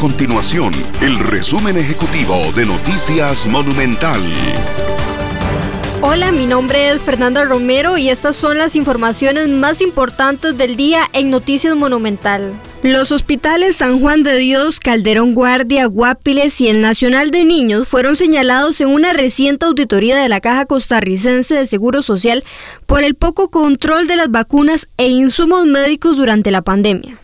continuación 0.00 0.72
el 1.02 1.18
resumen 1.18 1.76
ejecutivo 1.76 2.34
de 2.56 2.64
Noticias 2.64 3.46
Monumental. 3.46 4.18
Hola, 6.00 6.32
mi 6.32 6.46
nombre 6.46 6.88
es 6.88 7.02
Fernanda 7.02 7.44
Romero 7.44 7.98
y 7.98 8.08
estas 8.08 8.34
son 8.34 8.56
las 8.56 8.76
informaciones 8.76 9.48
más 9.48 9.82
importantes 9.82 10.56
del 10.56 10.76
día 10.76 11.02
en 11.12 11.28
Noticias 11.28 11.76
Monumental. 11.76 12.54
Los 12.82 13.12
hospitales 13.12 13.76
San 13.76 14.00
Juan 14.00 14.22
de 14.22 14.38
Dios, 14.38 14.80
Calderón 14.80 15.34
Guardia, 15.34 15.84
Guapiles 15.84 16.58
y 16.62 16.68
el 16.68 16.80
Nacional 16.80 17.30
de 17.30 17.44
Niños 17.44 17.86
fueron 17.86 18.16
señalados 18.16 18.80
en 18.80 18.88
una 18.88 19.12
reciente 19.12 19.66
auditoría 19.66 20.16
de 20.16 20.30
la 20.30 20.40
Caja 20.40 20.64
Costarricense 20.64 21.54
de 21.54 21.66
Seguro 21.66 22.00
Social 22.00 22.42
por 22.86 23.04
el 23.04 23.16
poco 23.16 23.50
control 23.50 24.06
de 24.06 24.16
las 24.16 24.30
vacunas 24.30 24.88
e 24.96 25.08
insumos 25.08 25.66
médicos 25.66 26.16
durante 26.16 26.50
la 26.50 26.62
pandemia. 26.62 27.20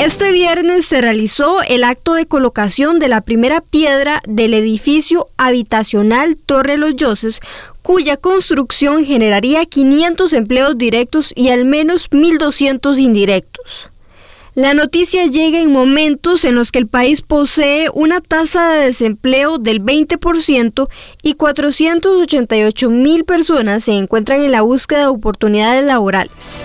Este 0.00 0.32
viernes 0.32 0.86
se 0.86 1.02
realizó 1.02 1.60
el 1.60 1.84
acto 1.84 2.14
de 2.14 2.24
colocación 2.24 2.98
de 3.00 3.08
la 3.08 3.20
primera 3.20 3.60
piedra 3.60 4.22
del 4.26 4.54
edificio 4.54 5.28
habitacional 5.36 6.38
Torre 6.38 6.78
Los 6.78 6.96
Yoses, 6.96 7.40
cuya 7.82 8.16
construcción 8.16 9.04
generaría 9.04 9.66
500 9.66 10.32
empleos 10.32 10.78
directos 10.78 11.34
y 11.36 11.50
al 11.50 11.66
menos 11.66 12.08
1.200 12.08 12.98
indirectos. 12.98 13.90
La 14.54 14.72
noticia 14.72 15.26
llega 15.26 15.60
en 15.60 15.70
momentos 15.70 16.46
en 16.46 16.54
los 16.54 16.72
que 16.72 16.78
el 16.78 16.86
país 16.86 17.20
posee 17.20 17.90
una 17.92 18.22
tasa 18.22 18.72
de 18.72 18.86
desempleo 18.86 19.58
del 19.58 19.82
20% 19.82 20.88
y 21.22 21.34
488 21.34 22.88
mil 22.88 23.24
personas 23.26 23.84
se 23.84 23.92
encuentran 23.92 24.40
en 24.40 24.52
la 24.52 24.62
búsqueda 24.62 25.00
de 25.00 25.06
oportunidades 25.08 25.84
laborales. 25.84 26.64